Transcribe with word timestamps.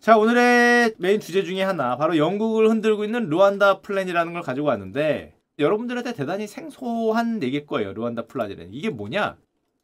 자, 0.00 0.16
오늘의 0.16 0.94
메인 0.96 1.20
주제 1.20 1.44
중에 1.44 1.62
하나, 1.62 1.98
바로 1.98 2.16
영국을 2.16 2.70
흔들고 2.70 3.04
있는 3.04 3.28
르완다 3.28 3.80
플랜이라는 3.80 4.32
걸 4.32 4.40
가지고 4.40 4.68
왔는데, 4.68 5.34
여러분들한테 5.58 6.14
대단히 6.14 6.46
생소한 6.46 7.42
얘기일 7.42 7.66
거예요. 7.66 7.92
르완다 7.92 8.24
플랜이라는. 8.24 8.72
이게 8.72 8.88
뭐냐? 8.88 9.36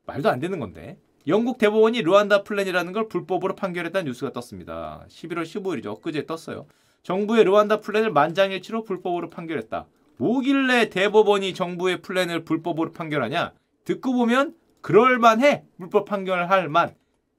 말도 0.07 0.31
안 0.31 0.41
되는 0.41 0.59
건데. 0.59 0.99
영국 1.27 1.59
대법원이 1.59 2.01
르완다 2.01 2.45
플랜이라는 2.45 2.95
걸 2.95 3.09
불법으로 3.09 3.57
판결했다는 3.57 4.07
뉴스가 4.07 4.33
떴습니다. 4.33 5.05
11월 5.11 5.43
15일이죠. 5.43 5.89
엊그제 5.89 6.25
떴어요. 6.25 6.67
정부의 7.03 7.45
르완다 7.45 7.81
플랜을 7.81 8.11
만장일치로 8.11 8.85
불법으로 8.85 9.29
판결했다. 9.29 9.87
뭐길래 10.17 10.89
대법원이 10.89 11.53
정부의 11.53 12.01
플랜을 12.01 12.43
불법으로 12.45 12.93
판결하냐? 12.93 13.53
듣고 13.85 14.15
보면 14.15 14.55
그럴만해. 14.81 15.65
불법 15.77 16.07
판결할 16.07 16.71
만. 16.71 16.95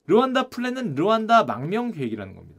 루안다 0.05 0.49
플랜은 0.49 0.93
루안다 0.93 1.45
망명 1.45 1.91
계획이라는 1.91 2.35
겁니다. 2.35 2.56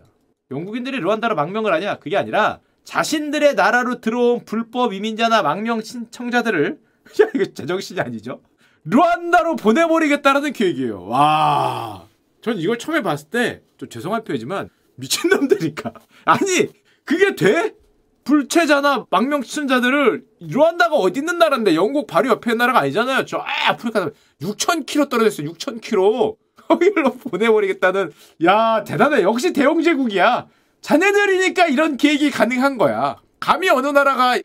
영국인들이 0.51 0.99
르완다로 1.01 1.35
망명을 1.35 1.73
하냐? 1.75 1.99
그게 1.99 2.17
아니라 2.17 2.61
자신들의 2.85 3.55
나라로 3.55 4.01
들어온 4.01 4.45
불법 4.45 4.93
이민자나 4.95 5.43
망명 5.43 5.83
신청자들을 5.83 6.79
야 7.23 7.27
이거 7.35 7.45
제정신이 7.45 8.01
아니죠? 8.01 8.41
르완다로 8.85 9.57
보내버리겠다라는 9.57 10.53
계획이에요. 10.53 11.05
와, 11.07 12.07
전 12.41 12.57
이걸 12.59 12.79
처음에 12.79 13.03
봤을 13.03 13.29
때 13.29 13.63
좀 13.79 13.89
죄송한 13.89 14.25
표현이지만 14.25 14.69
미친놈들이니까 14.97 15.93
아니 16.27 16.69
그게 17.05 17.35
돼? 17.35 17.75
불체자나 18.25 19.07
망명 19.09 19.43
신청자들을 19.43 20.25
르완다가 20.41 20.97
어디 20.97 21.21
있는 21.21 21.39
나라인데 21.39 21.75
영국 21.75 22.07
바로 22.07 22.29
옆에 22.29 22.51
있는 22.51 22.59
나라가 22.59 22.81
아니잖아요. 22.81 23.25
저 23.25 23.39
아프리카 23.39 24.11
6,000km 24.43 25.09
떨어졌어요. 25.09 25.51
6,000km. 25.53 26.37
거기로 26.69 27.13
보내버리겠다는 27.15 28.13
야 28.45 28.85
대단해 28.85 29.23
역시 29.23 29.53
대영제국이야 29.53 30.47
자네들이니까 30.81 31.67
이런 31.67 31.97
계획이 31.97 32.31
가능한 32.31 32.79
거야 32.79 33.17
감히 33.41 33.69
어느 33.71 33.87
나라가 33.89 34.39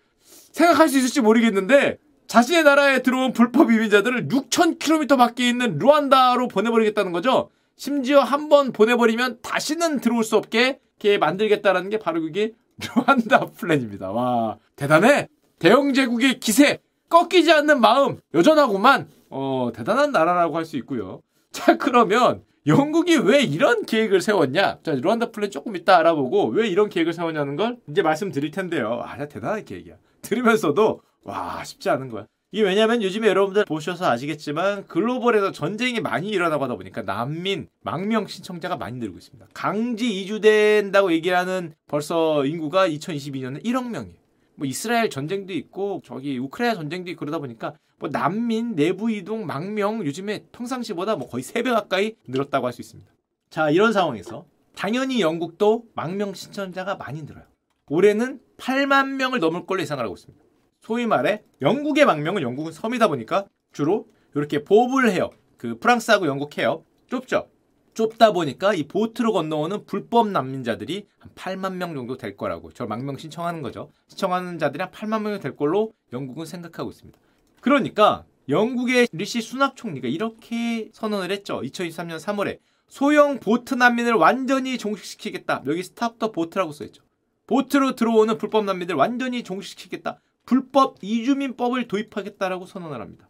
생각할 0.51 0.89
수 0.89 0.97
있을지 0.97 1.21
모르겠는데 1.21 1.97
자신의 2.27 2.63
나라에 2.63 3.03
들어온 3.03 3.33
불법 3.33 3.71
이민자들을 3.71 4.27
6,000km 4.27 5.17
밖에 5.17 5.47
있는 5.47 5.77
루안다로 5.77 6.47
보내버리겠다는 6.47 7.11
거죠. 7.11 7.49
심지어 7.75 8.21
한 8.21 8.49
번 8.49 8.71
보내버리면 8.71 9.39
다시는 9.41 9.99
들어올 9.99 10.23
수 10.23 10.35
없게 10.37 10.79
이렇게 10.99 11.17
만들겠다라는 11.17 11.89
게 11.89 11.99
바로 11.99 12.21
그게 12.21 12.53
루안다 12.95 13.47
플랜입니다. 13.57 14.11
와 14.11 14.57
대단해. 14.75 15.27
대영 15.59 15.93
제국의 15.93 16.39
기세 16.39 16.79
꺾이지 17.09 17.51
않는 17.51 17.79
마음 17.81 18.19
여전하구만. 18.33 19.07
어 19.29 19.71
대단한 19.75 20.11
나라라고 20.11 20.57
할 20.57 20.65
수 20.65 20.77
있고요. 20.77 21.21
자, 21.53 21.77
그러면 21.77 22.43
영국이 22.67 23.17
왜 23.17 23.41
이런 23.41 23.85
계획을 23.85 24.19
세웠냐? 24.19 24.79
자, 24.83 24.91
루안다 24.91 25.31
플랜 25.31 25.51
조금 25.51 25.75
이따 25.75 25.97
알아보고 25.97 26.47
왜 26.47 26.67
이런 26.67 26.89
계획을 26.89 27.13
세웠냐는 27.13 27.55
걸 27.55 27.77
이제 27.89 28.01
말씀드릴 28.01 28.51
텐데요. 28.51 29.01
아, 29.05 29.17
대단한 29.27 29.63
계획이야. 29.63 29.95
들으면서도 30.21 31.01
와, 31.23 31.63
쉽지 31.63 31.89
않은 31.89 32.09
거야. 32.09 32.25
이게 32.51 32.61
왜냐면 32.63 33.01
요즘에 33.01 33.27
여러분들 33.27 33.65
보셔서 33.65 34.05
아시겠지만 34.11 34.85
글로벌에서 34.87 35.51
전쟁이 35.51 35.99
많이 35.99 36.29
일어나고 36.29 36.63
하다 36.65 36.75
보니까 36.75 37.01
난민, 37.01 37.67
망명 37.81 38.27
신청자가 38.27 38.77
많이 38.77 38.99
늘고 38.99 39.17
있습니다. 39.17 39.47
강지 39.53 40.21
이주된다고 40.21 41.11
얘기하는 41.13 41.73
벌써 41.87 42.45
인구가 42.45 42.87
2022년에 42.87 43.63
1억 43.65 43.89
명이에요. 43.89 44.22
뭐 44.55 44.67
이스라엘 44.67 45.09
전쟁도 45.09 45.53
있고 45.53 46.01
저기 46.05 46.37
우크라이나 46.37 46.75
전쟁도 46.75 47.09
있고 47.11 47.19
그러다 47.19 47.39
보니까 47.39 47.73
뭐 47.99 48.09
난민, 48.09 48.75
내부 48.75 49.11
이동, 49.11 49.45
망명 49.45 50.05
요즘에 50.05 50.45
평상시보다 50.51 51.15
뭐 51.15 51.27
거의 51.29 51.43
3배 51.43 51.73
가까이 51.73 52.15
늘었다고 52.27 52.65
할 52.65 52.73
수 52.73 52.81
있습니다. 52.81 53.11
자, 53.49 53.69
이런 53.69 53.93
상황에서 53.93 54.45
당연히 54.75 55.21
영국도 55.21 55.85
망명 55.93 56.33
신청자가 56.33 56.95
많이 56.95 57.23
늘어요. 57.23 57.43
올해는 57.89 58.39
8만 58.57 59.15
명을 59.15 59.39
넘을 59.39 59.65
걸로 59.65 59.81
예상을 59.81 60.03
하고 60.03 60.15
있습니다. 60.15 60.43
소위 60.81 61.05
말해 61.05 61.43
영국의 61.61 62.05
망명은 62.05 62.41
영국은 62.41 62.71
섬이다 62.71 63.07
보니까 63.07 63.45
주로 63.71 64.07
이렇게 64.35 64.63
보블 64.63 65.09
해요. 65.09 65.29
그 65.57 65.77
프랑스하고 65.79 66.27
영국 66.27 66.57
해요. 66.57 66.83
좁죠. 67.09 67.47
좁다 67.93 68.31
보니까 68.31 68.73
이 68.73 68.87
보트로 68.87 69.33
건너오는 69.33 69.85
불법 69.85 70.29
난민자들이 70.29 71.07
한 71.19 71.31
8만 71.35 71.75
명 71.75 71.93
정도 71.93 72.17
될 72.17 72.35
거라고 72.35 72.71
저 72.73 72.85
망명 72.85 73.17
신청하는 73.17 73.61
거죠. 73.61 73.91
신청하는 74.07 74.59
자들이 74.59 74.81
한 74.83 74.91
8만 74.91 75.21
명이 75.21 75.39
될 75.39 75.55
걸로 75.55 75.93
영국은 76.11 76.45
생각하고 76.45 76.89
있습니다. 76.89 77.19
그러니까 77.61 78.25
영국의 78.49 79.07
리시 79.11 79.41
수낙 79.41 79.75
총리가 79.75 80.07
이렇게 80.07 80.89
선언을 80.91 81.31
했죠. 81.31 81.61
2023년 81.61 82.19
3월에 82.19 82.59
소형 82.87 83.39
보트 83.39 83.75
난민을 83.75 84.13
완전히 84.13 84.77
종식시키겠다. 84.77 85.63
여기 85.65 85.81
stop 85.83 86.19
the 86.19 86.31
boat라고 86.31 86.71
써있죠. 86.71 87.03
보트로 87.47 87.95
들어오는 87.95 88.37
불법 88.37 88.65
난민들 88.65 88.95
완전히 88.95 89.43
종식시키겠다. 89.43 90.19
불법 90.45 90.97
이주민법을 91.01 91.87
도입하겠다라고 91.87 92.65
선언을 92.65 93.01
합니다. 93.01 93.29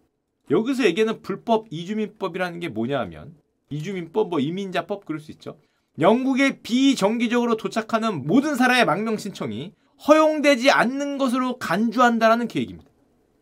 여기서 0.52 0.86
얘기하는 0.86 1.22
불법 1.22 1.68
이주민법이라는 1.70 2.60
게 2.60 2.70
뭐냐 2.70 3.00
하면 3.02 3.36
이주민법, 3.74 4.30
뭐 4.30 4.40
이민자법 4.40 5.06
그럴 5.06 5.20
수 5.20 5.32
있죠. 5.32 5.58
영국에 6.00 6.62
비정기적으로 6.62 7.58
도착하는 7.58 8.26
모든 8.26 8.56
사람의 8.56 8.86
망명 8.86 9.18
신청이 9.18 9.74
허용되지 10.08 10.72
않는 10.72 11.18
것으로 11.18 11.58
간주한다라는 11.58 12.48
계획입니다. 12.48 12.90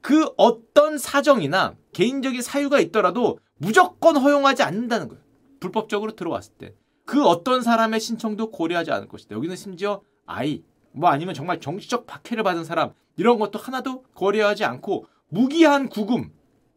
그 0.02 0.30
어떤 0.38 0.97
사정이나 0.97 1.75
개인적인 1.94 2.42
사유가 2.42 2.80
있더라도 2.80 3.40
무조건 3.58 4.18
허용하지 4.18 4.64
않는다는 4.64 5.08
거예요. 5.08 5.24
불법적으로 5.59 6.16
들어왔을 6.16 6.53
때. 6.58 6.74
그 7.06 7.24
어떤 7.24 7.62
사람의 7.62 8.00
신청도 8.00 8.52
고려하지 8.52 8.92
않을 8.92 9.08
것이다. 9.08 9.36
여기는 9.36 9.56
심지어 9.56 10.02
아이, 10.25 10.63
뭐 10.92 11.09
아니면 11.09 11.34
정말 11.34 11.59
정치적 11.59 12.06
박해를 12.06 12.44
받은 12.44 12.63
사람, 12.63 12.94
이런 13.18 13.38
것도 13.38 13.59
하나도 13.59 14.03
고려하지 14.16 14.63
않고 14.63 15.06
무기한 15.30 15.90
구금, 15.90 16.31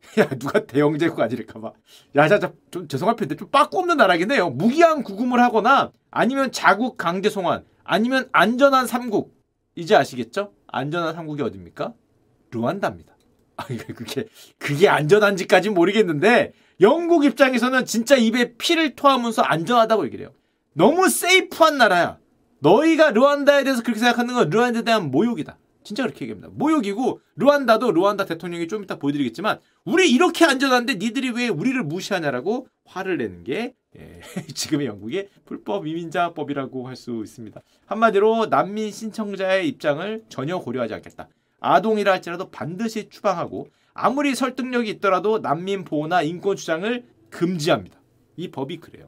야 0.19 0.29
누가 0.39 0.65
대영제국 0.65 1.21
아니랄까봐. 1.21 1.73
야자자 2.15 2.53
좀 2.71 2.89
죄송할 2.89 3.17
텐데 3.17 3.37
좀 3.37 3.49
빠꾸 3.51 3.79
없는 3.81 3.97
나라긴 3.97 4.31
해요. 4.31 4.51
무기한 4.51 5.03
구금을 5.03 5.41
하거나 5.41 5.91
아니면 6.11 6.53
자국 6.53 6.97
강제 6.97 7.31
송환 7.31 7.65
아니면 7.85 8.29
안전한 8.33 8.87
삼국. 8.87 9.35
이제 9.75 9.97
아시겠죠? 9.97 10.53
안전한 10.69 11.15
삼국이 11.15 11.43
어딥니까? 11.43 11.95
루안다입니다. 12.53 13.17
아 13.57 13.67
그게 13.67 14.27
그게 14.59 14.89
안전한지까지 14.89 15.71
모르겠는데 15.71 16.53
영국 16.81 17.25
입장에서는 17.25 17.85
진짜 17.87 18.17
입에 18.17 18.55
피를 18.57 18.95
토하면서 18.97 19.43
안전하다고 19.43 20.07
얘기를 20.07 20.27
해요. 20.27 20.35
너무 20.73 21.09
세이프한 21.09 21.79
나라야. 21.79 22.19
너희가 22.61 23.11
르완다에 23.11 23.63
대해서 23.63 23.83
그렇게 23.83 24.01
생각하는 24.01 24.35
건 24.35 24.51
르완다에 24.51 24.83
대한 24.83 25.11
모욕이다 25.11 25.59
진짜 25.85 26.03
그렇게 26.03 26.25
얘기합니다. 26.25 26.49
모욕이고 26.55 27.21
루안다도 27.37 27.93
루안다 27.93 28.25
대통령이 28.25 28.67
좀 28.69 28.83
이따 28.83 28.97
보여드리겠지만 28.97 29.61
우리 29.85 30.11
이렇게 30.11 30.45
안전한데 30.45 30.95
니들이 30.95 31.31
왜 31.31 31.49
우리를 31.49 31.81
무시하냐라고 31.85 32.67
화를 32.87 33.19
내는 33.19 33.45
게 33.45 33.75
예, 33.97 34.21
지금의 34.53 34.87
영국의 34.89 35.29
불법 35.45 35.87
이민자법이라고 35.87 36.89
할 36.89 36.97
수 36.97 37.21
있습니다. 37.23 37.61
한마디로 37.87 38.47
난민 38.47 38.91
신청자의 38.91 39.69
입장을 39.69 40.25
전혀 40.29 40.59
고려하지 40.59 40.95
않겠다. 40.95 41.29
아동이라 41.61 42.13
할지라도 42.13 42.51
반드시 42.51 43.09
추방하고 43.09 43.69
아무리 43.93 44.35
설득력이 44.35 44.91
있더라도 44.93 45.39
난민 45.39 45.85
보호나 45.85 46.23
인권 46.23 46.57
주장을 46.57 47.05
금지합니다. 47.31 48.01
이 48.37 48.51
법이 48.51 48.79
그래요. 48.79 49.07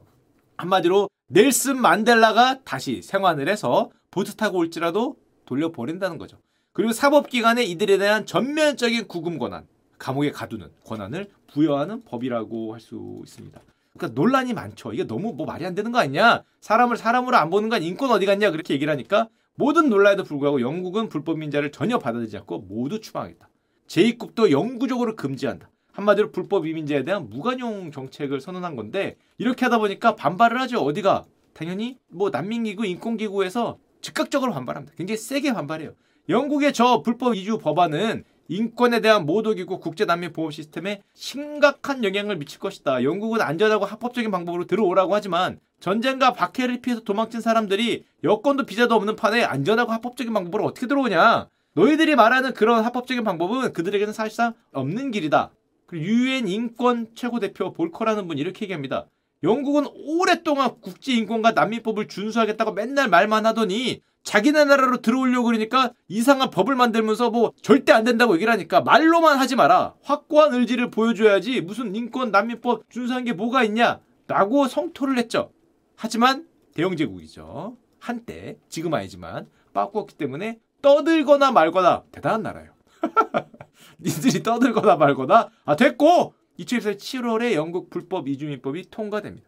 한마디로 0.57 1.09
넬슨 1.27 1.81
만델라가 1.81 2.61
다시 2.63 3.01
생환을 3.01 3.49
해서 3.49 3.89
보트 4.11 4.35
타고 4.35 4.59
올지라도 4.59 5.17
돌려보낸다는 5.45 6.17
거죠. 6.17 6.37
그리고 6.77 6.93
사법기관에 6.93 7.63
이들에 7.63 7.97
대한 7.97 8.27
전면적인 8.27 9.07
구금 9.07 9.39
권한, 9.39 9.65
감옥에 9.97 10.29
가두는 10.29 10.69
권한을 10.85 11.25
부여하는 11.51 12.03
법이라고 12.05 12.71
할 12.71 12.79
수 12.79 13.23
있습니다. 13.23 13.59
그러니까 13.97 14.21
논란이 14.21 14.53
많죠. 14.53 14.93
이게 14.93 15.03
너무 15.03 15.33
뭐 15.33 15.47
말이 15.47 15.65
안 15.65 15.73
되는 15.73 15.91
거 15.91 15.97
아니냐? 15.97 16.43
사람을 16.61 16.97
사람으로 16.97 17.35
안 17.35 17.49
보는 17.49 17.69
건 17.69 17.81
인권 17.81 18.11
어디 18.11 18.27
갔냐? 18.27 18.51
그렇게 18.51 18.75
얘기를 18.75 18.91
하니까 18.91 19.27
모든 19.55 19.89
논란에도 19.89 20.23
불구하고 20.23 20.61
영국은 20.61 21.09
불법 21.09 21.39
민자를 21.39 21.71
전혀 21.71 21.97
받아들이지 21.97 22.37
않고 22.37 22.59
모두 22.59 23.01
추방하겠다. 23.01 23.49
재입국도 23.87 24.51
영구적으로 24.51 25.15
금지한다. 25.15 25.71
한마디로 25.93 26.31
불법 26.31 26.67
이민자에 26.67 27.03
대한 27.05 27.27
무관용 27.27 27.89
정책을 27.89 28.39
선언한 28.39 28.75
건데 28.75 29.15
이렇게 29.39 29.65
하다 29.65 29.79
보니까 29.79 30.15
반발을 30.15 30.61
하죠. 30.61 30.81
어디가? 30.81 31.25
당연히 31.53 31.97
뭐 32.07 32.29
난민기구 32.29 32.85
인권기구에서 32.85 33.79
즉각적으로 34.01 34.53
반발합니다. 34.53 34.93
굉장히 34.95 35.17
세게 35.17 35.53
반발해요. 35.53 35.95
영국의 36.29 36.73
저 36.73 37.01
불법 37.01 37.35
이주 37.35 37.57
법안은 37.57 38.25
인권에 38.49 39.01
대한 39.01 39.25
모독이고 39.25 39.79
국제 39.79 40.05
난민 40.05 40.33
보호 40.33 40.51
시스템에 40.51 41.01
심각한 41.13 42.03
영향을 42.03 42.37
미칠 42.37 42.59
것이다. 42.59 43.03
영국은 43.03 43.41
안전하고 43.41 43.85
합법적인 43.85 44.31
방법으로 44.31 44.65
들어오라고 44.65 45.15
하지만 45.15 45.59
전쟁과 45.79 46.33
박해를 46.33 46.81
피해서 46.81 47.01
도망친 47.01 47.41
사람들이 47.41 48.05
여권도 48.23 48.65
비자도 48.65 48.95
없는 48.95 49.15
판에 49.15 49.43
안전하고 49.43 49.91
합법적인 49.91 50.33
방법으로 50.33 50.65
어떻게 50.65 50.87
들어오냐? 50.87 51.49
너희들이 51.73 52.15
말하는 52.15 52.53
그런 52.53 52.83
합법적인 52.83 53.23
방법은 53.23 53.73
그들에게는 53.73 54.13
사실상 54.13 54.53
없는 54.73 55.11
길이다. 55.11 55.51
그리고 55.85 56.05
유엔 56.05 56.47
인권 56.47 57.07
최고 57.15 57.39
대표 57.39 57.71
볼커라는 57.71 58.27
분이 58.27 58.41
이렇게 58.41 58.65
얘기합니다. 58.65 59.05
영국은 59.43 59.85
오랫동안 59.93 60.79
국제인권과 60.81 61.51
난민법을 61.51 62.07
준수하겠다고 62.07 62.73
맨날 62.73 63.09
말만 63.09 63.45
하더니 63.45 64.01
자기네 64.23 64.65
나라로 64.65 65.01
들어오려고 65.01 65.45
그러니까 65.45 65.93
이상한 66.09 66.49
법을 66.49 66.75
만들면서 66.75 67.29
뭐 67.29 67.53
절대 67.61 67.93
안 67.93 68.03
된다고 68.03 68.35
얘기를 68.35 68.51
하니까 68.51 68.81
말로만 68.81 69.37
하지 69.37 69.55
마라. 69.55 69.93
확고한 70.03 70.53
의지를 70.53 70.91
보여줘야지 70.91 71.61
무슨 71.61 71.95
인권 71.95 72.31
난민법 72.31 72.89
준수한 72.89 73.23
게 73.23 73.31
뭐가 73.31 73.63
있냐 73.63 74.01
라고 74.27 74.67
성토를 74.67 75.17
했죠. 75.17 75.51
하지만 75.95 76.45
대영제국이죠. 76.75 77.77
한때 77.99 78.57
지금 78.67 78.93
아니지만 78.93 79.47
빠꾸 79.73 79.94
없기 79.94 80.15
때문에 80.15 80.59
떠들거나 80.81 81.51
말거나 81.51 82.03
대단한 82.11 82.43
나라예요. 82.43 82.71
니들이 83.99 84.43
떠들거나 84.43 84.97
말거나 84.97 85.49
아 85.63 85.75
됐고 85.75 86.33
2014년 86.59 86.97
7월에 86.97 87.53
영국 87.53 87.89
불법 87.89 88.27
이주민법이 88.27 88.89
통과됩니다. 88.89 89.47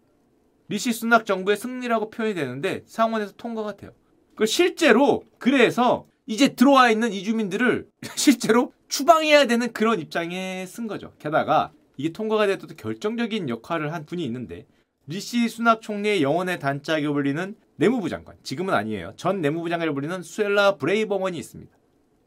리시 0.68 0.94
수낙 0.94 1.26
정부의 1.26 1.58
승리라고 1.58 2.10
표현이 2.10 2.36
되는데 2.36 2.84
상원에서 2.86 3.34
통과가 3.34 3.76
돼요. 3.76 3.92
그 4.36 4.46
실제로 4.46 5.24
그래서 5.40 6.06
이제 6.28 6.50
들어와 6.50 6.92
있는 6.92 7.12
이주민들을 7.12 7.88
실제로 8.16 8.72
추방해야 8.88 9.48
되는 9.48 9.74
그런 9.74 10.00
입장에 10.00 10.66
선 10.68 10.88
거죠. 10.88 11.14
게다가 11.20 11.72
이게 11.98 12.10
통과가 12.14 12.48
돼도 12.48 12.68
결정적인 12.78 13.50
역할을 13.50 13.94
한 13.94 14.06
분이 14.06 14.24
있는데 14.26 14.66
리시 15.08 15.50
수낙 15.50 15.82
총리의 15.82 16.22
영혼의 16.22 16.60
단짝이라 16.60 17.08
불리는 17.08 17.56
내무부 17.78 18.10
장관, 18.10 18.38
지금은 18.44 18.74
아니에요. 18.74 19.14
전 19.16 19.42
내무부 19.42 19.70
장관을 19.70 19.94
불리는 19.94 20.22
수엘라 20.22 20.76
브레이버먼이 20.76 21.38
있습니다. 21.38 21.76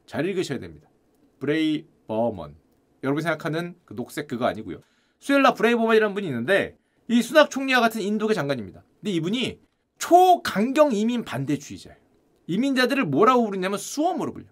잘 0.06 0.26
읽으셔야 0.26 0.58
됩니다. 0.58 0.88
브레이버먼. 1.38 2.56
여러분이 3.02 3.22
생각하는 3.22 3.74
그 3.84 3.94
녹색 3.94 4.28
그거 4.28 4.46
아니고요. 4.46 4.80
수엘라 5.18 5.54
브레이버먼이라는 5.54 6.14
분이 6.14 6.26
있는데 6.26 6.76
이 7.08 7.22
수낙 7.22 7.50
총리와 7.50 7.80
같은 7.80 8.00
인도계 8.00 8.34
장관입니다. 8.34 8.82
근데 9.00 9.10
이분이 9.12 9.60
초강경 9.98 10.92
이민 10.92 11.24
반대주의자예요. 11.24 11.96
이민자들을 12.46 13.04
뭐라고 13.04 13.44
부르냐면 13.44 13.78
swarm으로 13.78 14.32
불러. 14.32 14.46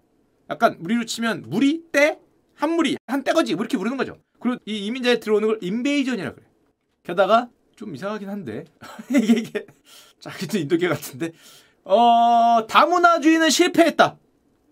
약간 0.49 0.79
우리로 0.81 1.05
치면 1.05 1.45
무리, 1.49 1.83
떼, 1.91 2.19
한 2.55 2.73
무리, 2.73 2.97
한 3.07 3.25
떼거지 3.25 3.55
뭐 3.55 3.63
이렇게 3.63 3.77
부르는 3.77 3.97
거죠. 3.97 4.19
그리고 4.39 4.59
이 4.65 4.87
이민자에 4.87 5.21
들어오는 5.21 5.49
걸 5.49 5.59
invasion이라 5.61 6.35
그래. 6.35 6.47
게다가 7.03 7.49
좀 7.77 7.95
이상하긴 7.95 8.29
한데 8.29 8.65
이게 9.11 9.41
이게 9.41 9.67
자기도 10.21 10.59
인도계 10.59 10.89
같은데 10.89 11.33
어 11.85 12.67
다문화주의는 12.69 13.51
실패했다. 13.51 14.19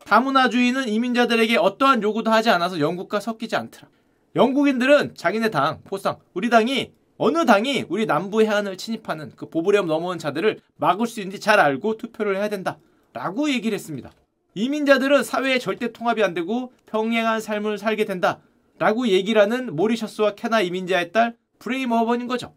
다문화주의는 0.09 0.89
이민자들에게 0.89 1.59
어떠한 1.59 2.03
요구도 2.03 2.31
하지 2.31 2.49
않아서 2.49 2.81
영국과 2.81 3.21
섞이지 3.21 3.57
않더라. 3.57 3.89
영국인들은 4.37 5.15
자기네 5.15 5.51
당, 5.51 5.83
포상, 5.85 6.17
우리 6.33 6.49
당이 6.49 6.93
어느 7.19 7.45
당이 7.45 7.85
우리 7.91 8.07
남부 8.07 8.43
해안을 8.43 8.79
침입하는 8.79 9.33
그 9.37 9.51
도버 9.51 9.65
해협 9.65 9.87
넘어온 9.87 10.19
자들을 10.19 10.61
막을 10.77 11.07
수 11.07 11.21
있는지 11.21 11.41
잘 11.41 11.61
알고 11.61 11.99
투표를 11.99 12.37
해야 12.37 12.49
된다. 12.49 12.79
라고 13.13 13.51
얘기를 13.51 13.75
했습니다. 13.75 14.11
이민자들은 14.55 15.25
사회에 15.25 15.59
절대 15.59 15.93
통합이 15.93 16.23
안 16.23 16.33
되고 16.33 16.73
평행한 16.87 17.43
삶을 17.43 17.77
살게 17.77 18.07
된다. 18.07 18.41
라고 18.79 19.09
얘기를 19.09 19.43
하는 19.43 19.77
모리셔스와 19.77 20.37
케냐 20.37 20.63
이민자의 20.63 21.13
딸 21.13 21.37
브레이버먼인 21.59 22.29
거죠. 22.29 22.55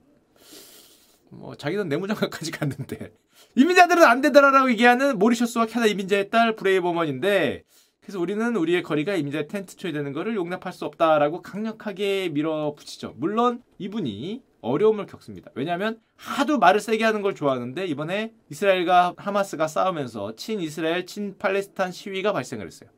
뭐 1.30 1.56
자기는 1.56 1.90
내무장관까지 1.90 2.52
갔는데 2.52 3.12
이민자들은 3.56 4.04
안 4.04 4.22
되더라라고 4.22 4.70
얘기하는 4.72 5.20
모리셔스와 5.20 5.66
캐나 5.66 5.86
이민자의 5.86 6.30
딸 6.30 6.56
브레이버먼인데 6.56 7.64
그래서 8.02 8.20
우리는 8.20 8.56
우리의 8.56 8.84
거리가 8.84 9.16
이민자 9.16 9.48
텐트 9.48 9.76
초에 9.76 9.92
되는 9.92 10.12
것을 10.14 10.36
용납할 10.36 10.74
수 10.74 10.86
없다라고 10.86 11.42
강력하게 11.42 12.30
밀어붙이죠. 12.30 13.14
물론 13.18 13.62
이분이 13.78 14.42
어려움을 14.62 15.06
겪습니다. 15.06 15.52
왜냐하면 15.56 16.00
하도 16.16 16.58
말을 16.60 16.80
세게 16.80 17.04
하는 17.04 17.22
걸 17.22 17.36
좋아하는데 17.36 17.86
이번에 17.86 18.34
이스라엘과 18.50 19.16
하마스가 19.18 19.68
싸우면서 19.68 20.36
친이스라엘, 20.36 21.06
친팔레스타인 21.06 21.92
시위가 21.92 22.34
발생을 22.34 22.66
했어요. 22.66 22.90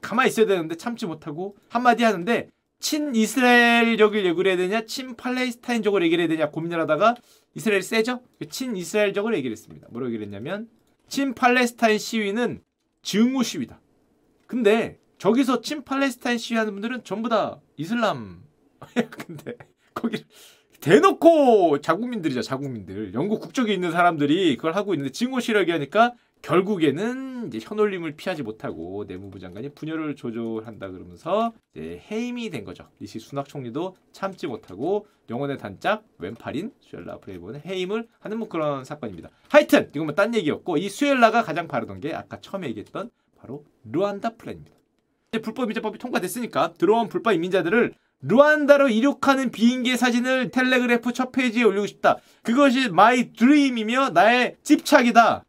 가만히 0.00 0.28
있어야 0.28 0.46
되는데 0.46 0.76
참지 0.76 1.06
못하고 1.06 1.56
한마디 1.68 2.02
하는데 2.04 2.48
친이스라엘적을 2.82 4.26
얘기를 4.26 4.50
해야 4.50 4.56
되냐, 4.56 4.84
친팔레스타인적으로 4.84 6.04
얘기를 6.04 6.22
해야 6.22 6.28
되냐 6.28 6.50
고민을 6.50 6.80
하다가 6.80 7.14
이스라엘이 7.54 7.82
세죠? 7.82 8.20
친이스라엘적으로 8.50 9.36
얘기를 9.36 9.52
했습니다. 9.52 9.86
뭐라고 9.90 10.08
얘기를 10.08 10.26
했냐면 10.26 10.68
친팔레스타인 11.08 11.98
시위는 11.98 12.62
증오 13.02 13.42
시위다. 13.42 13.80
근데 14.46 14.98
저기서 15.18 15.60
친팔레스타인 15.60 16.38
시위하는 16.38 16.72
분들은 16.72 17.04
전부 17.04 17.28
다 17.28 17.60
이슬람. 17.76 18.42
근데 19.10 19.56
거기 19.94 20.24
대놓고 20.80 21.80
자국민들이죠, 21.80 22.42
자국민들. 22.42 23.14
영국 23.14 23.40
국적이 23.40 23.72
있는 23.72 23.92
사람들이 23.92 24.56
그걸 24.56 24.74
하고 24.74 24.94
있는데 24.94 25.12
증오 25.12 25.38
시위를 25.38 25.72
하니까 25.72 26.14
결국에는 26.42 27.46
이제 27.46 27.60
현올림을 27.62 28.16
피하지 28.16 28.42
못하고 28.42 29.04
내무부 29.06 29.38
장관이 29.38 29.70
분열을 29.70 30.16
조장한다 30.16 30.90
그러면서 30.90 31.52
이제 31.74 32.02
해임이 32.10 32.50
된 32.50 32.64
거죠. 32.64 32.88
리시 32.98 33.20
수낙 33.20 33.48
총리도 33.48 33.96
참지 34.12 34.46
못하고 34.46 35.06
영혼의 35.30 35.58
단짝 35.58 36.04
왼팔인 36.18 36.72
수엘라 36.80 37.18
브레이버먼 37.18 37.62
해임을 37.64 38.08
하는 38.18 38.38
뭐 38.38 38.48
그런 38.48 38.84
사건입니다. 38.84 39.30
하여튼 39.48 39.90
이건 39.94 40.06
뭐 40.06 40.14
딴 40.14 40.34
얘기였고 40.34 40.76
이 40.76 40.88
수엘라가 40.88 41.42
가장 41.42 41.68
바라던 41.68 42.00
게 42.00 42.12
아까 42.12 42.40
처음에 42.40 42.68
얘기했던 42.68 43.10
바로 43.38 43.64
르완다 43.90 44.36
플랜입니다. 44.36 44.76
불법 45.42 45.64
이민자법이 45.64 45.98
통과됐으니까 45.98 46.74
들어온 46.74 47.08
불법 47.08 47.32
이민자들을 47.32 47.94
르완다로 48.20 48.88
이륙하는 48.88 49.50
비행기의 49.50 49.96
사진을 49.96 50.50
텔레그래프 50.50 51.12
첫 51.12 51.32
페이지에 51.32 51.64
올리고 51.64 51.86
싶다. 51.86 52.18
그것이 52.42 52.88
my 52.90 53.32
dream이며 53.32 54.10
나의 54.10 54.56
집착이다. 54.62 55.44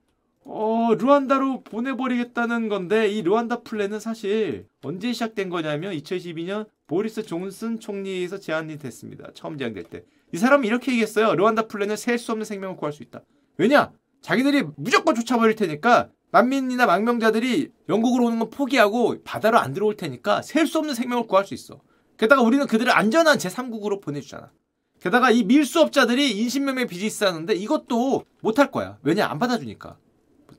어, 0.45 0.89
르완다로 0.99 1.61
보내버리겠다는 1.63 2.67
건데 2.69 3.07
이 3.09 3.21
르완다 3.21 3.61
플랜은 3.61 3.99
사실 3.99 4.67
언제 4.83 5.13
시작된 5.13 5.49
거냐면 5.49 5.93
2012년 5.93 6.67
보리스 6.87 7.23
존슨 7.23 7.79
총리에서 7.79 8.39
제안이 8.39 8.77
됐습니다. 8.77 9.29
처음 9.33 9.57
제안될 9.57 9.85
때. 9.85 10.03
이 10.33 10.37
사람은 10.37 10.65
이렇게 10.65 10.91
얘기했어요. 10.91 11.35
르완다 11.35 11.67
플랜은 11.67 11.95
셀 11.95 12.17
수 12.17 12.31
없는 12.31 12.45
생명을 12.45 12.75
구할 12.75 12.91
수 12.91 13.03
있다. 13.03 13.21
왜냐? 13.57 13.91
자기들이 14.21 14.63
무조건 14.75 15.15
쫓아버릴 15.15 15.55
테니까 15.55 16.09
난민이나 16.31 16.87
망명자들이 16.87 17.69
영국으로 17.89 18.25
오는 18.25 18.39
건 18.39 18.49
포기하고 18.49 19.21
바다로 19.23 19.59
안 19.59 19.73
들어올 19.73 19.95
테니까 19.95 20.41
셀 20.41 20.65
수 20.65 20.79
없는 20.79 20.95
생명을 20.95 21.27
구할 21.27 21.45
수 21.45 21.53
있어. 21.53 21.79
게다가 22.17 22.41
우리는 22.41 22.65
그들을 22.67 22.91
안전한 22.91 23.37
제3국으로 23.37 24.01
보내주잖아. 24.01 24.51
게다가 24.99 25.31
이 25.31 25.43
밀수업자들이 25.43 26.31
인신명령 26.39 26.87
비즈니스 26.87 27.23
하는데 27.23 27.53
이것도 27.53 28.23
못할 28.41 28.71
거야. 28.71 28.97
왜냐? 29.03 29.27
안 29.27 29.37
받아주니까. 29.39 29.97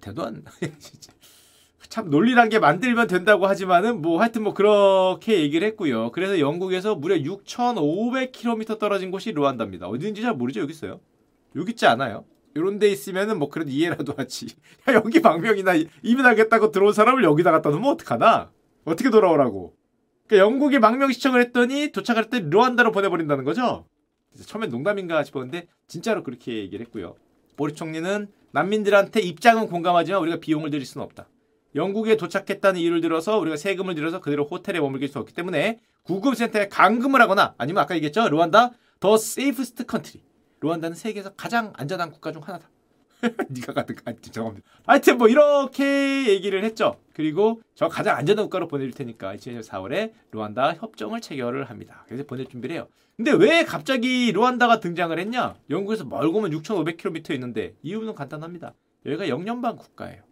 대도 0.05 0.23
안 0.23 0.45
참 1.89 2.11
논리란 2.11 2.49
게 2.49 2.59
만들면 2.59 3.07
된다고 3.07 3.47
하지만은 3.47 4.03
뭐 4.03 4.21
하여튼 4.21 4.43
뭐 4.43 4.53
그렇게 4.53 5.41
얘기를 5.41 5.67
했고요. 5.69 6.11
그래서 6.13 6.41
영국에서 6.41 6.95
무려 6.95 7.17
6,500km 7.17 8.79
떨어진 8.79 9.11
곳이 9.11 9.33
루안다입니다. 9.33 9.87
어디인지 9.87 10.23
잘 10.23 10.35
모르죠. 10.35 10.61
여기 10.61 10.73
있어요. 10.73 11.01
여기 11.57 11.73
있지 11.73 11.87
않아요. 11.87 12.25
이런 12.55 12.79
데 12.79 12.89
있으면은 12.89 13.39
뭐 13.39 13.49
그래도 13.49 13.71
이해라도 13.71 14.15
하지. 14.17 14.47
야, 14.89 14.95
여기 14.95 15.21
망명이나 15.21 15.73
이민하겠다고 16.03 16.73
들어온 16.73 16.93
사람을 16.93 17.23
여기다 17.23 17.51
갖다 17.51 17.71
놓으면 17.71 17.93
어떡하나? 17.93 18.51
어떻게 18.85 19.11
돌아오라고? 19.11 19.75
그러니까 20.27 20.45
영국이 20.45 20.79
망명 20.79 21.13
시청을 21.13 21.41
했더니 21.43 21.93
도착할 21.93 22.29
때 22.29 22.41
루안다로 22.41 22.93
보내버린다는 22.93 23.45
거죠. 23.45 23.87
처음엔 24.47 24.71
농담인가 24.71 25.23
싶었는데 25.23 25.69
진짜로 25.87 26.25
그렇게 26.25 26.57
얘기를 26.57 26.85
했고요. 26.87 27.15
보리 27.57 27.75
총리는 27.75 28.29
난민들한테 28.55 29.21
입장은 29.21 29.67
공감하지만 29.67 30.21
우리가 30.23 30.39
비용을 30.39 30.71
들일 30.71 30.87
수는 30.87 31.05
없다. 31.05 31.29
영국에 31.75 32.17
도착했다는 32.17 32.81
이유를 32.81 33.01
들어서 33.01 33.37
우리가 33.39 33.57
세금을 33.57 33.97
들여서 33.97 34.21
그대로 34.21 34.45
호텔에 34.45 34.79
머물길 34.79 35.09
수 35.09 35.19
없기 35.19 35.35
때문에 35.35 35.81
구급센터에 36.05 36.69
감금을 36.69 37.21
하거나 37.21 37.57
아니면 37.59 37.83
아까 37.83 37.97
얘기했죠. 37.97 38.29
루안다 38.29 38.71
The 39.01 39.17
safest 39.17 39.87
country. 39.87 40.23
루안다는 40.61 40.97
세계에서 40.97 41.31
가장 41.31 41.73
안전한 41.75 42.13
국가 42.13 42.31
중 42.31 42.43
하나다. 42.43 42.71
네가 43.49 43.73
가든 43.73 43.97
아, 44.05 44.13
죄송합니다. 44.21 44.67
하여튼 44.87 45.19
뭐 45.19 45.29
이렇게 45.29 46.29
얘기를 46.29 46.65
했죠. 46.65 46.97
그리고 47.13 47.61
저 47.75 47.89
가장 47.89 48.17
안전한 48.17 48.45
국가로 48.47 48.69
보내줄 48.69 48.93
테니까 48.93 49.37
2020년 49.37 49.65
4월에 49.65 50.13
루안다 50.33 50.75
협정을 50.75 51.21
체결을 51.21 51.65
합니다. 51.71 52.05
그래서 52.07 52.25
보낼 52.25 52.47
준비를 52.47 52.77
해요. 52.77 52.89
근데 53.17 53.33
왜 53.33 53.65
갑자기 53.65 54.33
루안다가 54.33 54.81
등장을 54.81 55.17
했냐? 55.17 55.55
영국에서 55.71 56.05
멀고 56.05 56.32
먼 56.32 56.51
6,500km 56.51 57.33
있는데 57.35 57.75
이유는 57.83 58.15
간단합니다. 58.15 58.75
여기가 59.07 59.29
영연방 59.29 59.77
국가예요. 59.77 60.23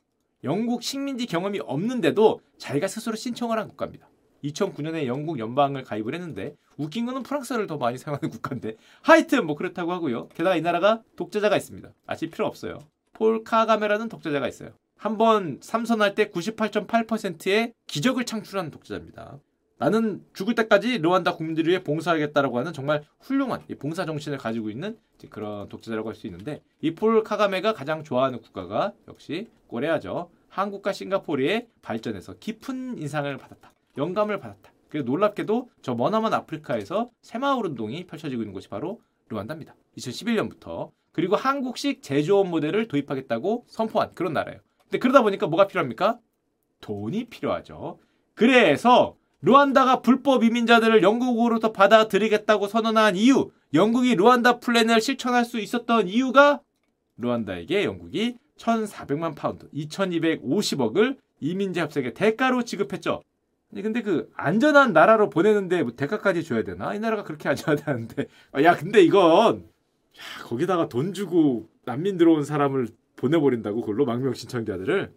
영국 0.44 0.82
식민지 0.82 1.26
경험이 1.26 1.60
없는데도 1.60 2.40
자기가 2.58 2.88
스스로 2.88 3.14
신청을 3.14 3.58
한 3.58 3.68
국가입니다. 3.68 4.08
2009년에 4.44 5.06
영국 5.06 5.38
연방을 5.38 5.84
가입을 5.84 6.14
했는데 6.14 6.56
웃긴 6.76 7.06
거는 7.06 7.22
프랑스를 7.22 7.66
더 7.66 7.76
많이 7.78 7.98
사용하는 7.98 8.30
국가인데 8.30 8.76
하여튼 9.02 9.46
뭐 9.46 9.56
그렇다고 9.56 9.92
하고요. 9.92 10.28
게다가 10.28 10.56
이 10.56 10.60
나라가 10.62 11.02
독재자가 11.16 11.56
있습니다. 11.56 11.88
아실 12.06 12.30
필요 12.30 12.46
없어요. 12.46 12.78
폴 13.12 13.44
카가메라는 13.44 14.08
독재자가 14.08 14.48
있어요. 14.48 14.70
한 14.96 15.18
번 15.18 15.58
삼선할 15.60 16.14
때 16.14 16.30
98.8%의 16.30 17.72
기적을 17.86 18.24
창출한 18.24 18.70
독재자입니다. 18.70 19.38
나는 19.78 20.24
죽을 20.32 20.54
때까지 20.54 20.98
르완다 20.98 21.34
국민들을 21.34 21.68
위해 21.70 21.82
봉사하겠다라고 21.82 22.56
하는 22.58 22.72
정말 22.72 23.02
훌륭한 23.20 23.62
봉사 23.80 24.04
정신을 24.06 24.38
가지고 24.38 24.70
있는 24.70 24.96
그런 25.28 25.68
독재자라고 25.68 26.08
할 26.08 26.14
수 26.14 26.26
있는데 26.28 26.62
이 26.80 26.94
폴 26.94 27.22
카가메가 27.24 27.72
가장 27.72 28.04
좋아하는 28.04 28.40
국가가 28.40 28.92
역시 29.08 29.48
꼬레아죠. 29.66 30.30
한국과 30.48 30.92
싱가포르의 30.92 31.66
발전에서 31.82 32.34
깊은 32.38 32.98
인상을 32.98 33.36
받았다. 33.38 33.72
영감을 33.96 34.38
받았다. 34.38 34.72
그리고 34.88 35.10
놀랍게도 35.10 35.70
저 35.82 35.94
머나먼 35.94 36.34
아프리카에서 36.34 37.10
새마을 37.22 37.66
운동이 37.66 38.06
펼쳐지고 38.06 38.42
있는 38.42 38.52
곳이 38.52 38.68
바로 38.68 39.00
르완다입니다. 39.28 39.74
2011년부터 39.96 40.90
그리고 41.12 41.36
한국식 41.36 42.02
제조업 42.02 42.48
모델을 42.48 42.88
도입하겠다고 42.88 43.64
선포한 43.68 44.14
그런 44.14 44.32
나라예요. 44.32 44.60
근데 44.82 44.98
그러다 44.98 45.22
보니까 45.22 45.46
뭐가 45.46 45.66
필요합니까? 45.66 46.18
돈이 46.80 47.24
필요하죠. 47.26 47.98
그래서 48.34 49.16
루안다가 49.40 50.02
불법 50.02 50.44
이민자들을 50.44 51.02
영국으로부터 51.02 51.72
받아들이겠다고 51.72 52.68
선언한 52.68 53.16
이유, 53.16 53.50
영국이 53.74 54.14
루안다 54.14 54.60
플랜을 54.60 55.00
실천할 55.00 55.44
수 55.44 55.58
있었던 55.58 56.08
이유가 56.08 56.60
루안다에게 57.16 57.84
영국이 57.84 58.36
1,400만 58.58 59.34
파운드, 59.34 59.68
2,250억을 59.70 61.18
이민자 61.40 61.82
협상의 61.82 62.14
대가로 62.14 62.62
지급했죠. 62.62 63.22
근데 63.80 64.02
그 64.02 64.30
안전한 64.36 64.92
나라로 64.92 65.30
보내는데 65.30 65.82
뭐 65.82 65.92
대가까지 65.92 66.44
줘야 66.44 66.62
되나? 66.62 66.94
이 66.94 66.98
나라가 66.98 67.24
그렇게 67.24 67.48
안전하다는데. 67.48 68.26
야, 68.62 68.76
근데 68.76 69.00
이건 69.00 69.60
야, 69.60 70.44
거기다가 70.44 70.88
돈 70.88 71.14
주고 71.14 71.70
난민 71.84 72.18
들어온 72.18 72.44
사람을 72.44 72.88
보내버린다고 73.16 73.80
그걸로 73.80 74.04
망명 74.04 74.34
신청자들을 74.34 75.14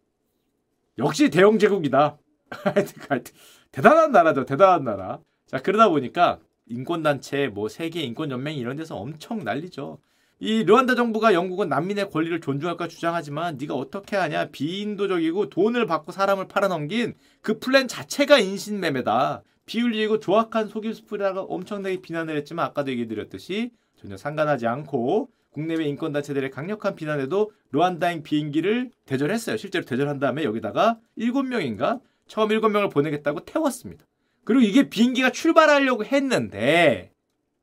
역시 1.00 1.29
대영 1.29 1.59
제국이다. 1.59 2.17
대단한 3.71 4.12
나라죠. 4.12 4.45
대단한 4.45 4.83
나라. 4.85 5.19
자 5.47 5.62
그러다 5.62 5.89
보니까 5.89 6.39
인권단체 6.67 7.47
뭐 7.47 7.67
세계 7.67 8.01
인권연맹 8.01 8.55
이런 8.55 8.77
데서 8.77 8.95
엄청 8.95 9.43
난리죠. 9.43 10.00
이 10.39 10.63
르완다 10.63 10.96
정부가 10.96 11.34
영국은 11.34 11.70
난민의 11.70 12.10
권리를 12.10 12.42
존중할까 12.42 12.89
주장하지만 12.89 13.58
네가 13.58 13.74
어떻게 13.74 14.18
하냐 14.18 14.50
비인도적이고 14.50 15.50
돈을 15.50 15.86
받고 15.86 16.12
사람을 16.12 16.48
팔아넘긴 16.48 17.13
그 17.42 17.60
플랜 17.60 17.88
자체가 17.88 18.39
인신매매다. 18.39 19.44
비윤리고 19.65 20.20
조악한 20.20 20.68
속임수풀이라고 20.68 21.54
엄청나게 21.54 22.01
비난을 22.01 22.36
했지만 22.38 22.65
아까도 22.65 22.92
얘기 22.92 23.08
드렸듯이 23.08 23.72
전혀 23.96 24.18
상관하지 24.18 24.68
않고 24.68 25.30
국내외 25.51 25.86
인권단체들의 25.86 26.51
강력한 26.51 26.96
비난에도 26.96 27.51
루안다행 27.72 28.24
비행기를 28.24 28.92
대절했어요. 29.06 29.56
실제로 29.56 29.86
대절한 29.86 30.20
다음에 30.20 30.44
여기다가 30.44 31.00
7명인가 31.18 32.01
처음 32.27 32.50
7명을 32.50 32.92
보내겠다고 32.92 33.46
태웠습니다. 33.46 34.06
그리고 34.44 34.62
이게 34.62 34.89
비행기가 34.89 35.32
출발하려고 35.32 36.04
했는데 36.04 37.12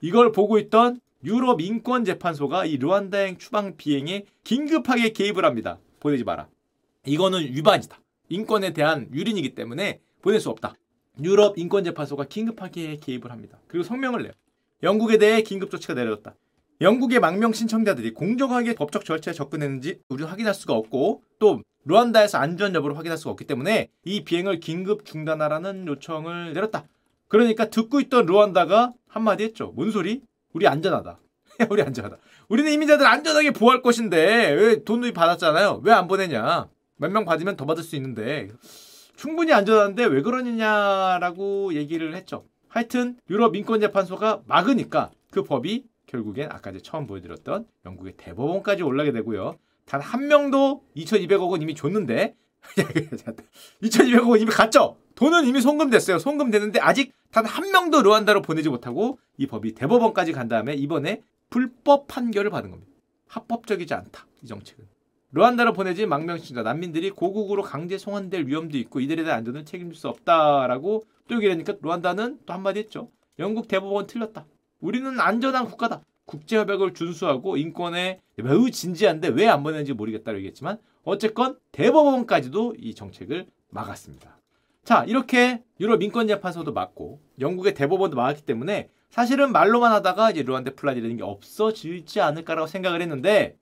이걸 0.01 0.33
보고 0.33 0.59
있던 0.59 1.01
유럽 1.25 1.61
인권 1.61 2.05
재판소가 2.05 2.65
이 2.65 2.77
르완다행 2.77 3.39
추방 3.39 3.77
비행에 3.77 4.25
긴급하게 4.43 5.11
개입을 5.11 5.45
합니다. 5.45 5.79
보내지 6.01 6.25
마라. 6.25 6.49
이거는 7.07 7.43
위반이다. 7.43 8.01
인권에 8.29 8.73
대한 8.73 9.09
유린이기 9.13 9.55
때문에 9.55 10.01
보낼 10.21 10.41
수 10.41 10.51
없다. 10.51 10.75
유럽 11.23 11.59
인권 11.59 11.85
재판소가 11.85 12.25
긴급하게 12.25 12.97
개입을 12.97 13.31
합니다. 13.31 13.59
그리고 13.69 13.85
성명을 13.85 14.23
내요. 14.23 14.33
영국에 14.83 15.19
대해 15.19 15.43
긴급 15.43 15.71
조치가 15.71 15.95
내려졌다. 15.95 16.35
영국의 16.81 17.21
망명 17.21 17.53
신청자들이 17.53 18.13
공정하게 18.13 18.75
법적 18.75 19.05
절차에 19.05 19.35
접근했는지 19.35 20.01
우리 20.09 20.25
확인할 20.25 20.55
수가 20.55 20.75
없고 20.75 21.23
또 21.39 21.63
루안다에서 21.85 22.39
안전 22.39 22.75
여부를 22.75 22.97
확인할 22.97 23.17
수가 23.19 23.31
없기 23.31 23.45
때문에 23.45 23.89
이 24.05 24.25
비행을 24.25 24.59
긴급 24.59 25.05
중단하라는 25.05 25.87
요청을 25.87 26.53
내렸다. 26.55 26.87
그러니까 27.29 27.71
듣고 27.71 28.01
있던 28.01 28.27
루안다가 28.27 28.93
한마디 29.07 29.45
했죠. 29.45 29.73
뭔 29.77 29.93
소리? 29.93 30.23
우리 30.53 30.67
안전하다. 30.67 31.19
우리 31.71 31.83
안전하다. 31.83 32.17
우리는 32.49 32.71
이민자들 32.73 33.07
안전하게 33.07 33.51
보호할 33.53 33.83
것인데 33.83 34.51
왜 34.53 34.85
돈을 34.85 35.13
받았잖아요. 35.13 35.83
왜 35.85 35.93
안 35.93 36.09
보내냐? 36.09 36.69
몇 36.97 37.11
명 37.11 37.25
받으면 37.25 37.57
더 37.57 37.67
받을 37.67 37.83
수 37.83 37.97
있는데 37.97 38.49
충분히 39.17 39.53
안전한데 39.53 40.05
왜 40.05 40.23
그러느냐라고 40.23 41.75
얘기를 41.75 42.15
했죠. 42.15 42.45
하여튼 42.69 43.17
유럽 43.29 43.55
인권재판소가 43.57 44.43
막으니까 44.47 45.11
그 45.31 45.43
법이 45.43 45.85
결국엔 46.07 46.49
아까 46.51 46.73
제 46.73 46.81
처음 46.81 47.07
보여드렸던 47.07 47.67
영국의 47.85 48.15
대법원까지 48.17 48.83
올라게 48.83 49.13
되고요. 49.13 49.57
단 49.87 50.01
한 50.01 50.29
명도 50.29 50.85
2,200억은 50.97 51.61
이미 51.63 51.75
줬는데 51.75 52.35
2,200억은 53.83 54.41
이미 54.41 54.51
갔죠. 54.51 54.97
돈은 55.15 55.47
이미 55.47 55.61
송금됐어요. 55.61 56.19
송금됐는데 56.19 56.81
아직 56.81 57.13
단 57.31 57.47
한 57.47 57.71
명도 57.71 58.03
르완다로 58.03 58.43
보내지 58.43 58.69
못하고 58.69 59.19
이 59.39 59.47
법이 59.47 59.75
대법원까지 59.75 60.33
간 60.33 60.49
다음에 60.49 60.75
이번에 60.75 61.23
불법 61.51 62.07
판결을 62.07 62.51
받은 62.51 62.71
겁니다. 62.71 62.91
합법적이지 63.29 63.95
않다. 63.95 64.27
이 64.43 64.47
정책은. 64.47 64.85
르완다로 65.33 65.73
보내진 65.73 66.09
망명신자 66.11 66.63
난민들이 66.63 67.11
고국으로 67.11 67.63
강제 67.63 67.97
송환될 67.97 68.47
위험도 68.47 68.77
있고 68.79 69.01
이들에 69.01 69.23
대한 69.25 69.39
안전을 69.39 69.65
책임질 69.65 69.97
수 69.99 70.09
없다라고 70.09 71.07
또 71.29 71.35
얘기를 71.37 71.53
하니까 71.55 71.75
르완다는 71.81 72.39
또 72.45 72.53
한마디 72.53 72.81
했죠. 72.81 73.11
영국 73.39 73.67
대법원 73.67 74.07
틀렸다. 74.07 74.45
우리는 74.81 75.19
안전한 75.19 75.65
국가다. 75.65 76.03
국제협약을 76.27 76.93
준수하고 76.95 77.57
인권에 77.57 78.21
매우 78.37 78.71
진지한데 78.71 79.29
왜 79.29 79.47
안 79.49 79.63
보내는지 79.63 79.95
모르겠다고 79.95 80.37
얘기했지만 80.39 80.79
어쨌건 81.05 81.59
대법원까지도 81.73 82.77
이 82.79 82.95
정책을 82.95 83.47
막았습니다. 83.71 84.39
자 84.85 85.05
이렇게 85.05 85.63
유럽 85.81 86.03
인권재판소도 86.03 86.73
막고 86.73 87.21
영국의 87.41 87.75
대법원도 87.75 88.17
막았기 88.17 88.43
때문에 88.43 88.91
사실은 89.11 89.53
말로만 89.53 89.93
하다가 89.93 90.31
이제 90.31 90.43
르완다 90.43 90.75
플랜이라는 90.75 91.19
게 91.19 91.23
없어지지 91.23 92.21
않을까라고 92.21 92.67
생각을 92.67 93.03
했는데 93.03 93.57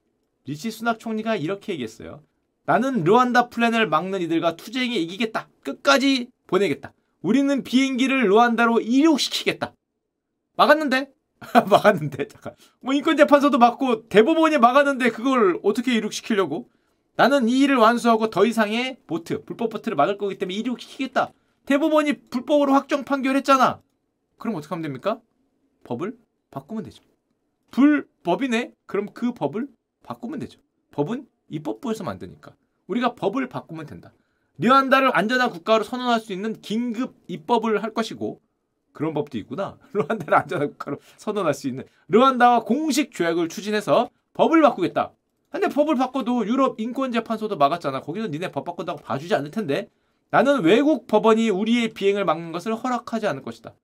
리시 0.46 0.70
수낙 0.70 0.98
총리가 0.98 1.36
이렇게 1.36 1.72
얘기했어요. 1.72 2.22
나는 2.64 3.04
르완다 3.04 3.48
플랜을 3.48 3.88
막는 3.88 4.20
이들과 4.22 4.56
투쟁에 4.56 4.94
이기겠다. 4.96 5.48
끝까지 5.62 6.28
보내겠다. 6.46 6.92
우리는 7.22 7.62
비행기를 7.62 8.28
르완다로 8.28 8.80
이륙시키겠다. 8.80 9.74
막았는데? 10.56 11.10
막았는데 11.68 12.28
잠깐. 12.28 12.54
뭐 12.80 12.94
인권재판소도 12.94 13.58
막고 13.58 14.08
대법원이 14.08 14.58
막았는데 14.58 15.10
그걸 15.10 15.58
어떻게 15.62 15.94
이륙시키려고? 15.96 16.68
나는 17.16 17.48
이 17.48 17.60
일을 17.60 17.76
완수하고 17.76 18.30
더 18.30 18.46
이상의 18.46 18.98
보트, 19.06 19.44
불법 19.44 19.70
보트를 19.70 19.96
막을 19.96 20.18
거기 20.18 20.38
때문에 20.38 20.56
이륙시키겠다. 20.56 21.32
대법원이 21.66 22.28
불법으로 22.30 22.72
확정 22.72 23.04
판결했잖아. 23.04 23.80
그럼 24.38 24.56
어떻게 24.56 24.70
하면 24.74 24.82
됩니까? 24.82 25.20
법을 25.84 26.16
바꾸면 26.50 26.84
되죠. 26.84 27.02
불법이네? 27.70 28.72
그럼 28.86 29.08
그 29.12 29.32
법을 29.32 29.68
바꾸면 30.02 30.40
되죠. 30.40 30.60
법은 30.90 31.28
입법부에서 31.48 32.04
만드니까. 32.04 32.54
우리가 32.86 33.14
법을 33.14 33.48
바꾸면 33.48 33.86
된다. 33.86 34.12
르완다를 34.58 35.16
안전한 35.16 35.50
국가로 35.50 35.84
선언할 35.84 36.20
수 36.20 36.32
있는 36.32 36.60
긴급 36.60 37.14
입법을 37.28 37.82
할 37.82 37.94
것이고 37.94 38.40
그런 38.92 39.14
법도 39.14 39.38
있구나. 39.38 39.78
르완다를 39.92 40.34
안전한 40.34 40.68
국가로 40.70 40.98
선언할 41.16 41.54
수 41.54 41.68
있는 41.68 41.84
르완다와 42.08 42.64
공식 42.64 43.12
조약을 43.12 43.48
추진해서 43.48 44.10
법을 44.34 44.60
바꾸겠다. 44.62 45.12
근데 45.50 45.68
법을 45.68 45.96
바꿔도 45.96 46.46
유럽 46.46 46.80
인권재판소도 46.80 47.56
막았잖아. 47.56 48.00
거기서 48.02 48.28
니네 48.28 48.52
법 48.52 48.64
바꾼다고 48.64 49.00
봐주지 49.00 49.34
않을 49.34 49.50
텐데. 49.50 49.88
나는 50.30 50.62
외국 50.62 51.08
법원이 51.08 51.50
우리의 51.50 51.88
비행을 51.88 52.24
막는 52.24 52.52
것을 52.52 52.74
허락하지 52.74 53.26
않을 53.26 53.42
것이다. 53.42 53.74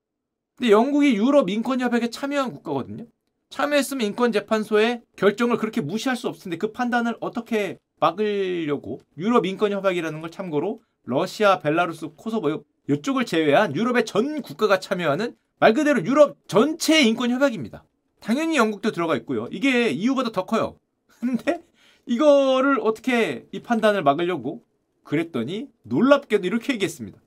근데 0.56 0.70
영국이 0.70 1.16
유럽 1.16 1.50
인권협약에 1.50 2.10
참여한 2.10 2.52
국가거든요. 2.52 3.04
참여했으면 3.50 4.06
인권재판소의 4.06 5.02
결정을 5.16 5.56
그렇게 5.56 5.80
무시할 5.80 6.16
수 6.16 6.28
없을 6.28 6.44
텐데 6.44 6.56
그 6.56 6.72
판단을 6.72 7.16
어떻게 7.20 7.78
막으려고 7.98 9.00
유럽 9.18 9.44
인권협약이라는 9.44 10.20
걸 10.20 10.30
참고로 10.30 10.80
러시아, 11.04 11.58
벨라루스, 11.58 12.10
코소보 12.16 12.62
이쪽을 12.88 13.26
제외한 13.26 13.74
유럽의 13.74 14.04
전 14.04 14.40
국가가 14.42 14.78
참여하는 14.78 15.34
말 15.58 15.74
그대로 15.74 16.04
유럽 16.04 16.36
전체의 16.48 17.08
인권 17.08 17.30
협약입니다. 17.30 17.84
당연히 18.20 18.56
영국도 18.56 18.92
들어가 18.92 19.16
있고요. 19.16 19.48
이게 19.50 19.90
이유보다 19.90 20.30
더 20.30 20.46
커요. 20.46 20.78
근데 21.20 21.62
이거를 22.06 22.78
어떻게 22.80 23.46
이 23.52 23.60
판단을 23.62 24.02
막으려고 24.02 24.64
그랬더니 25.02 25.68
놀랍게도 25.82 26.46
이렇게 26.46 26.74
얘기했습니다. 26.74 27.18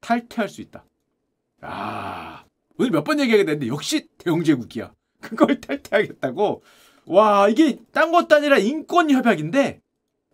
탈퇴할 0.00 0.48
수 0.48 0.60
있다. 0.60 0.84
아, 1.60 2.44
오늘 2.78 2.90
몇 2.90 3.04
번 3.04 3.20
얘기하게 3.20 3.44
됐는데 3.44 3.66
역시 3.68 4.08
대영제국이야. 4.18 4.92
그걸 5.20 5.60
탈퇴하겠다고. 5.60 6.62
와, 7.06 7.48
이게 7.48 7.78
딴 7.92 8.12
것도 8.12 8.34
아니라 8.36 8.58
인권 8.58 9.10
협약인데 9.10 9.80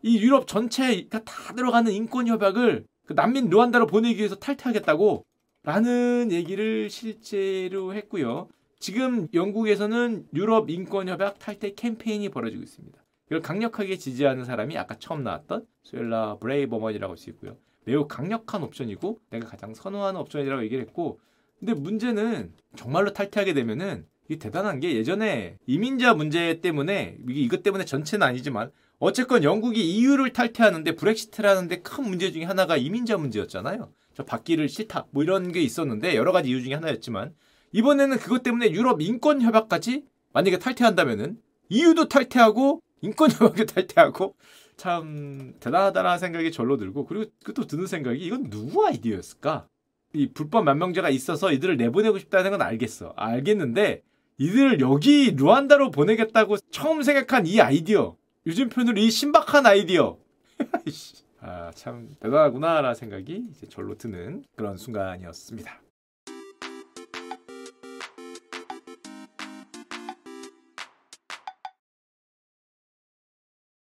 이 0.03 0.19
유럽 0.19 0.47
전체가 0.47 1.25
다 1.25 1.55
들어가는 1.55 1.91
인권 1.93 2.29
협약을 2.29 2.87
그 3.07 3.13
난민 3.15 3.49
르완다로 3.51 3.87
보내기 3.87 4.19
위해서 4.19 4.37
탈퇴하겠다고 4.37 5.25
라는 5.63 6.31
얘기를 6.31 6.89
실제로 6.91 7.95
했고요. 7.95 8.49
지금 8.87 9.27
영국에서는 9.35 10.29
유럽 10.33 10.71
인권협약 10.71 11.41
탈퇴 11.41 11.75
캠페인이 11.75 12.29
벌어지고 12.29 12.63
있습니다. 12.63 12.97
이걸 13.27 13.41
강력하게 13.43 13.97
지지하는 13.97 14.45
사람이 14.45 14.79
아까 14.79 14.95
처음 14.97 15.25
나왔던 15.25 15.67
수엘라 15.83 16.37
브레이버먼이라고 16.37 17.11
할 17.11 17.19
수 17.19 17.31
있고요. 17.31 17.57
매우 17.85 18.07
강력한 18.07 18.63
옵션이고 18.63 19.19
내가 19.31 19.49
가장 19.49 19.75
선호하는 19.75 20.21
옵션이라고 20.21 20.63
얘기를 20.63 20.85
했고 20.85 21.19
근데 21.59 21.75
문제는 21.75 22.53
정말로 22.77 23.13
탈퇴하게 23.13 23.55
되면은 23.55 24.07
이게 24.29 24.39
대단한 24.39 24.79
게 24.79 24.95
예전에 24.95 25.59
이민자 25.67 26.15
문제 26.15 26.61
때문에 26.61 27.17
이게 27.29 27.41
이것 27.41 27.65
때문에 27.65 27.85
전체는 27.85 28.25
아니지만 28.25 28.71
어쨌건 29.01 29.43
영국이 29.43 29.83
EU를 29.83 30.33
탈퇴하는데 30.33 30.95
브렉시트를 30.95 31.51
하는데 31.51 31.83
큰 31.83 32.05
문제 32.05 32.31
중에 32.31 32.45
하나가 32.45 32.77
이민자 32.77 33.19
문제였잖아요. 33.19 33.91
저 34.15 34.25
받기를 34.25 34.69
싫다 34.69 35.09
뭐 35.11 35.25
이런 35.25 35.51
게 35.51 35.61
있었는데 35.61 36.15
여러 36.15 36.31
가지 36.31 36.51
이유 36.51 36.63
중에 36.63 36.75
하나였지만 36.75 37.35
이번에는 37.73 38.19
그것 38.19 38.43
때문에 38.43 38.71
유럽 38.71 39.01
인권 39.03 39.43
협약까지 39.43 40.05
만약에 40.33 40.59
탈퇴한다면은 40.59 41.39
EU도 41.69 42.09
탈퇴하고 42.09 42.83
인권 43.03 43.31
협약도 43.31 43.67
탈퇴하고 43.75 44.35
참 44.77 45.55
대단하다라는 45.61 46.19
생각이 46.19 46.53
절로 46.53 46.77
들고 46.77 47.07
그리고 47.07 47.31
또 47.55 47.67
드는 47.67 47.87
생각이 47.87 48.19
이건 48.25 48.51
누구 48.51 48.87
아이디어였을까? 48.87 49.69
이 50.13 50.29
불법 50.33 50.65
만명자가 50.65 51.11
있어서 51.11 51.53
이들을 51.53 51.77
내보내고 51.77 52.19
싶다는 52.19 52.51
건 52.51 52.63
알겠어. 52.63 53.13
알겠는데 53.17 54.03
이들을 54.39 54.81
여기 54.81 55.33
루안다로 55.33 55.91
보내겠다고 55.91 56.57
처음 56.71 57.03
생각한 57.03 57.47
이 57.47 57.61
아이디어. 57.61 58.17
요즘 58.47 58.69
표현으로 58.69 58.99
이 58.99 59.11
신박한 59.11 59.67
아이디어. 59.67 60.19
아, 61.41 61.71
참 61.75 62.09
대단하구나라는 62.21 62.95
생각이 62.95 63.49
이제 63.51 63.67
절로 63.69 63.97
드는 63.97 64.45
그런 64.57 64.77
순간이었습니다. 64.77 65.86